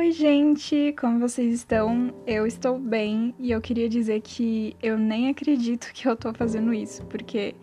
Oi, 0.00 0.12
gente, 0.12 0.94
como 0.98 1.18
vocês 1.18 1.54
estão? 1.56 2.14
Eu 2.26 2.46
estou 2.46 2.78
bem 2.78 3.34
e 3.38 3.50
eu 3.50 3.60
queria 3.60 3.86
dizer 3.86 4.22
que 4.22 4.74
eu 4.82 4.96
nem 4.96 5.28
acredito 5.28 5.92
que 5.92 6.08
eu 6.08 6.16
tô 6.16 6.32
fazendo 6.32 6.72
isso, 6.72 7.04
porque 7.04 7.54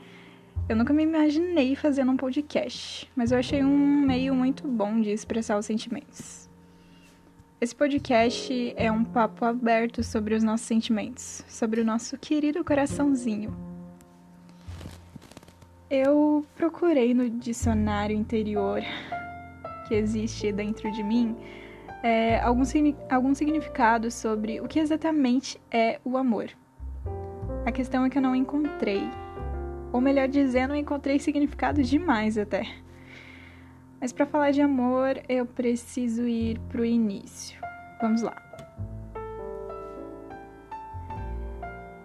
eu 0.69 0.75
nunca 0.75 0.93
me 0.93 1.01
imaginei 1.01 1.75
fazendo 1.75 2.11
um 2.11 2.15
podcast, 2.15 3.11
mas 3.15 3.31
eu 3.31 3.39
achei 3.39 3.63
um 3.63 4.05
meio 4.05 4.35
muito 4.35 4.67
bom 4.67 5.01
de 5.01 5.09
expressar 5.09 5.57
os 5.57 5.65
sentimentos. 5.65 6.47
Esse 7.59 7.75
podcast 7.75 8.71
é 8.77 8.91
um 8.91 9.03
papo 9.03 9.43
aberto 9.43 10.03
sobre 10.03 10.35
os 10.35 10.43
nossos 10.43 10.67
sentimentos, 10.67 11.43
sobre 11.47 11.81
o 11.81 11.85
nosso 11.85 12.19
querido 12.19 12.63
coraçãozinho. 12.63 13.51
Eu 15.89 16.45
procurei 16.55 17.15
no 17.15 17.31
dicionário 17.31 18.15
interior 18.15 18.83
que 19.87 19.95
existe 19.95 20.51
dentro 20.51 20.91
de 20.91 21.01
mim 21.01 21.35
é, 22.03 22.39
algum, 22.39 22.63
algum 23.09 23.33
significado 23.33 24.11
sobre 24.11 24.61
o 24.61 24.67
que 24.67 24.79
exatamente 24.79 25.59
é 25.71 25.99
o 26.03 26.17
amor. 26.17 26.49
A 27.65 27.71
questão 27.71 28.05
é 28.05 28.09
que 28.09 28.17
eu 28.17 28.21
não 28.21 28.35
encontrei. 28.35 29.03
Ou 29.91 29.99
melhor 29.99 30.27
dizendo, 30.27 30.73
eu 30.73 30.77
encontrei 30.77 31.19
significado 31.19 31.81
demais 31.81 32.37
até. 32.37 32.67
Mas 33.99 34.13
para 34.13 34.25
falar 34.25 34.51
de 34.51 34.61
amor, 34.61 35.21
eu 35.27 35.45
preciso 35.45 36.27
ir 36.27 36.59
pro 36.69 36.85
início. 36.85 37.59
Vamos 38.01 38.21
lá. 38.21 38.35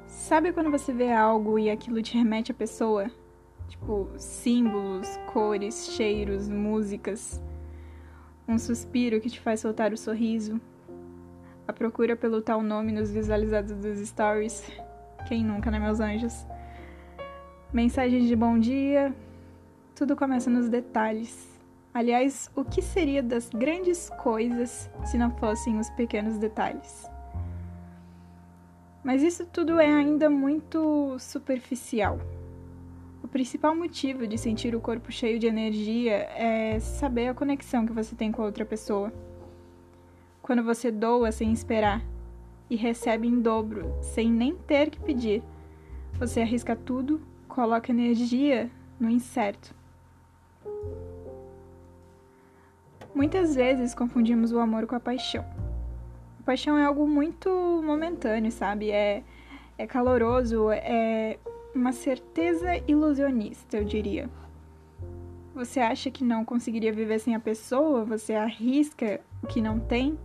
Sabe 0.06 0.52
quando 0.52 0.70
você 0.70 0.92
vê 0.92 1.12
algo 1.12 1.58
e 1.58 1.70
aquilo 1.70 2.00
te 2.00 2.16
remete 2.16 2.50
à 2.50 2.54
pessoa? 2.54 3.10
Tipo, 3.68 4.08
símbolos, 4.16 5.08
cores, 5.32 5.88
cheiros, 5.94 6.48
músicas 6.48 7.42
um 8.52 8.58
suspiro 8.58 9.20
que 9.20 9.30
te 9.30 9.40
faz 9.40 9.60
soltar 9.60 9.92
o 9.92 9.96
sorriso, 9.96 10.60
a 11.66 11.72
procura 11.72 12.14
pelo 12.14 12.42
tal 12.42 12.62
nome 12.62 12.92
nos 12.92 13.10
visualizados 13.10 13.72
dos 13.72 13.98
stories. 14.06 14.70
Quem 15.26 15.42
nunca, 15.42 15.70
né, 15.70 15.78
meus 15.78 16.00
anjos? 16.00 16.46
Mensagens 17.72 18.28
de 18.28 18.36
bom 18.36 18.58
dia, 18.58 19.14
tudo 19.96 20.14
começa 20.14 20.50
nos 20.50 20.68
detalhes. 20.68 21.50
Aliás, 21.94 22.50
o 22.54 22.64
que 22.64 22.82
seria 22.82 23.22
das 23.22 23.48
grandes 23.48 24.10
coisas 24.22 24.90
se 25.06 25.16
não 25.16 25.30
fossem 25.30 25.78
os 25.78 25.88
pequenos 25.90 26.36
detalhes? 26.36 27.10
Mas 29.02 29.22
isso 29.22 29.46
tudo 29.46 29.80
é 29.80 29.86
ainda 29.86 30.28
muito 30.28 31.16
superficial 31.18 32.18
principal 33.28 33.74
motivo 33.74 34.26
de 34.26 34.36
sentir 34.36 34.74
o 34.74 34.80
corpo 34.80 35.12
cheio 35.12 35.38
de 35.38 35.46
energia 35.46 36.28
é 36.36 36.80
saber 36.80 37.28
a 37.28 37.34
conexão 37.34 37.86
que 37.86 37.92
você 37.92 38.16
tem 38.16 38.32
com 38.32 38.42
a 38.42 38.44
outra 38.44 38.64
pessoa. 38.64 39.12
Quando 40.42 40.62
você 40.62 40.90
doa 40.90 41.30
sem 41.30 41.52
esperar 41.52 42.02
e 42.68 42.74
recebe 42.74 43.28
em 43.28 43.40
dobro, 43.40 43.94
sem 44.02 44.30
nem 44.30 44.56
ter 44.56 44.90
que 44.90 44.98
pedir, 44.98 45.42
você 46.18 46.40
arrisca 46.40 46.74
tudo, 46.74 47.22
coloca 47.46 47.92
energia 47.92 48.68
no 48.98 49.08
incerto. 49.08 49.72
Muitas 53.14 53.54
vezes 53.54 53.94
confundimos 53.94 54.52
o 54.52 54.58
amor 54.58 54.86
com 54.86 54.96
a 54.96 55.00
paixão. 55.00 55.44
A 56.40 56.42
paixão 56.44 56.76
é 56.76 56.84
algo 56.84 57.06
muito 57.06 57.48
momentâneo, 57.84 58.50
sabe? 58.50 58.90
É, 58.90 59.22
é 59.78 59.86
caloroso, 59.86 60.70
é 60.70 61.38
uma 61.74 61.92
certeza 61.92 62.76
ilusionista, 62.86 63.76
eu 63.76 63.84
diria. 63.84 64.28
Você 65.54 65.80
acha 65.80 66.10
que 66.10 66.24
não 66.24 66.44
conseguiria 66.44 66.92
viver 66.92 67.18
sem 67.18 67.34
a 67.34 67.40
pessoa? 67.40 68.04
Você 68.04 68.34
arrisca 68.34 69.20
o 69.42 69.46
que 69.46 69.60
não 69.60 69.78
tem? 69.78 70.18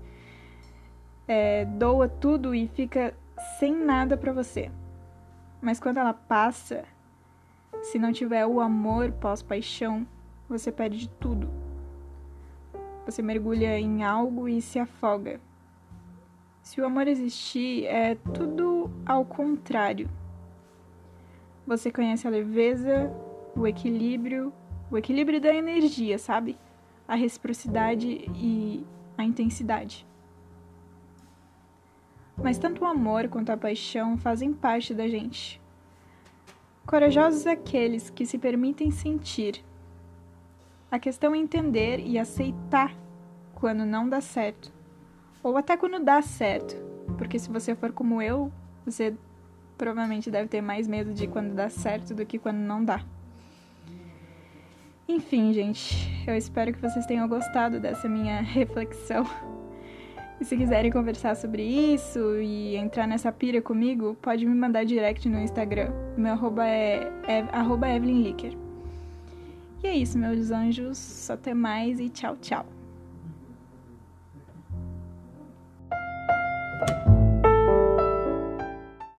É, 1.28 1.66
doa 1.66 2.08
tudo 2.08 2.56
e 2.56 2.68
fica 2.70 3.14
sem 3.60 3.76
nada 3.76 4.16
para 4.16 4.32
você. 4.32 4.72
Mas 5.62 5.80
quando 5.80 5.98
ela 5.98 6.14
passa, 6.14 6.86
se 7.82 8.00
não 8.00 8.14
tiver 8.14 8.46
o 8.46 8.62
amor 8.62 9.12
pós-paixão, 9.12 10.08
você 10.48 10.72
perde 10.72 11.10
tudo. 11.20 11.50
Você 13.06 13.22
mergulha 13.22 13.78
em 13.78 14.04
algo 14.04 14.48
e 14.48 14.62
se 14.62 14.80
afoga. 14.80 15.40
Se 16.62 16.80
o 16.82 16.86
amor 16.86 17.08
existir, 17.08 17.86
é 17.86 18.16
tudo 18.34 18.90
ao 19.06 19.26
contrário. 19.26 20.10
Você 21.68 21.92
conhece 21.92 22.26
a 22.26 22.30
leveza, 22.30 23.14
o 23.54 23.68
equilíbrio, 23.68 24.54
o 24.90 24.98
equilíbrio 24.98 25.42
da 25.42 25.54
energia, 25.54 26.18
sabe? 26.18 26.58
A 27.06 27.14
reciprocidade 27.14 28.08
e 28.34 28.86
a 29.18 29.26
intensidade. 29.26 30.08
Mas 32.42 32.58
tanto 32.58 32.84
o 32.84 32.88
amor 32.88 33.28
quanto 33.28 33.50
a 33.50 33.58
paixão 33.58 34.18
fazem 34.18 34.54
parte 34.54 34.94
da 34.94 35.10
gente. 35.10 35.60
Corajosos 36.86 37.46
aqueles 37.46 38.10
que 38.10 38.26
se 38.26 38.38
permitem 38.38 38.90
sentir. 38.90 39.62
A 40.90 40.98
questão 40.98 41.36
é 41.36 41.38
entender 41.38 42.00
e 42.00 42.18
aceitar 42.18 42.96
quando 43.54 43.86
não 43.86 44.08
dá 44.08 44.22
certo. 44.22 44.72
Ou 45.44 45.58
até 45.58 45.76
quando 45.76 46.00
dá 46.00 46.22
certo. 46.22 46.78
Porque 47.18 47.38
se 47.38 47.50
você 47.50 47.76
for 47.76 47.92
como 47.92 48.22
eu, 48.22 48.54
você 48.86 49.14
provavelmente 49.78 50.32
deve 50.32 50.48
ter 50.48 50.62
mais 50.62 50.88
medo 50.88 51.14
de 51.14 51.28
quando 51.28 51.54
dá 51.54 51.70
certo 51.70 52.14
do 52.14 52.26
que 52.26 52.40
quando 52.40 52.58
não 52.58 52.84
dá. 52.84 53.02
Enfim, 55.08 55.54
gente, 55.54 55.96
eu 56.28 56.36
espero 56.36 56.74
que 56.74 56.82
vocês 56.82 57.06
tenham 57.06 57.28
gostado 57.30 57.80
dessa 57.80 58.10
minha 58.10 58.42
reflexão. 58.44 59.26
E 60.40 60.46
se 60.46 60.56
quiserem 60.56 60.92
conversar 60.92 61.36
sobre 61.36 61.64
isso 61.64 62.20
e 62.42 62.76
entrar 62.76 63.08
nessa 63.08 63.32
pira 63.32 63.62
comigo, 63.62 64.16
pode 64.22 64.46
me 64.46 64.54
mandar 64.54 64.84
direct 64.84 65.28
no 65.30 65.40
Instagram. 65.40 65.92
Meu 66.18 66.34
arroba 66.34 66.68
é, 66.68 67.12
é 67.28 67.40
arroba 67.52 67.90
Evelyn 67.90 68.22
Licker. 68.22 68.54
E 69.84 69.88
é 69.88 69.96
isso, 69.96 70.18
meus 70.18 70.52
anjos. 70.52 71.30
Até 71.30 71.54
mais 71.54 72.00
e 72.00 72.10
tchau, 72.10 72.36
tchau. 72.40 72.77